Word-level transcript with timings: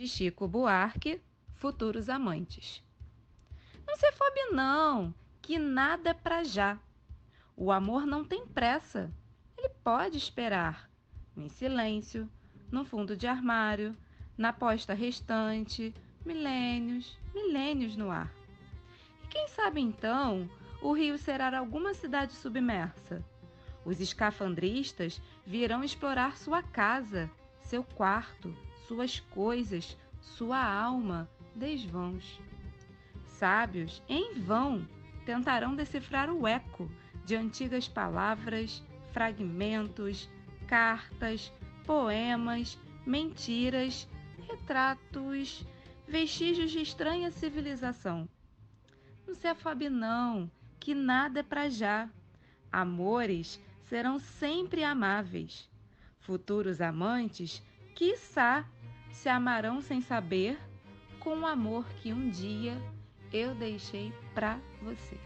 de 0.00 0.08
Chico 0.08 0.48
Buarque, 0.48 1.20
Futuros 1.56 2.08
Amantes. 2.08 2.82
Não 3.86 3.98
se 3.98 4.06
afobe 4.06 4.44
não, 4.50 5.14
que 5.42 5.58
nada 5.58 6.08
é 6.08 6.14
pra 6.14 6.42
já. 6.42 6.78
O 7.54 7.70
amor 7.70 8.06
não 8.06 8.24
tem 8.24 8.46
pressa, 8.46 9.12
ele 9.58 9.68
pode 9.84 10.16
esperar, 10.16 10.88
em 11.36 11.50
silêncio, 11.50 12.26
no 12.72 12.82
fundo 12.82 13.14
de 13.14 13.26
armário, 13.26 13.94
na 14.38 14.54
posta 14.54 14.94
restante, 14.94 15.94
milênios, 16.24 17.18
milênios 17.34 17.94
no 17.94 18.10
ar. 18.10 18.32
E 19.22 19.26
quem 19.26 19.48
sabe 19.48 19.82
então 19.82 20.48
o 20.80 20.94
rio 20.94 21.18
será 21.18 21.58
alguma 21.58 21.92
cidade 21.92 22.32
submersa? 22.32 23.22
Os 23.84 24.00
escafandristas 24.00 25.20
virão 25.44 25.84
explorar 25.84 26.38
sua 26.38 26.62
casa, 26.62 27.30
seu 27.60 27.84
quarto, 27.84 28.56
suas 28.90 29.20
coisas, 29.20 29.96
sua 30.20 30.60
alma, 30.60 31.30
desvãos. 31.54 32.40
Sábios, 33.24 34.02
em 34.08 34.34
vão, 34.40 34.84
tentarão 35.24 35.76
decifrar 35.76 36.28
o 36.28 36.44
eco 36.44 36.90
de 37.24 37.36
antigas 37.36 37.86
palavras, 37.86 38.84
fragmentos, 39.12 40.28
cartas, 40.66 41.52
poemas, 41.86 42.76
mentiras, 43.06 44.08
retratos, 44.48 45.64
vestígios 46.08 46.72
de 46.72 46.80
estranha 46.80 47.30
civilização. 47.30 48.28
Não 49.24 49.36
se 49.36 49.46
afabe 49.46 49.88
não, 49.88 50.50
que 50.80 50.96
nada 50.96 51.38
é 51.38 51.42
para 51.44 51.68
já. 51.68 52.10
Amores 52.72 53.60
serão 53.84 54.18
sempre 54.18 54.82
amáveis. 54.82 55.70
Futuros 56.18 56.80
amantes, 56.80 57.62
quiçá, 57.94 58.66
se 59.12 59.28
amarão 59.28 59.80
sem 59.80 60.00
saber, 60.00 60.58
com 61.18 61.40
o 61.40 61.46
amor 61.46 61.86
que 62.00 62.12
um 62.12 62.30
dia 62.30 62.76
eu 63.32 63.54
deixei 63.54 64.12
para 64.34 64.58
você. 64.82 65.18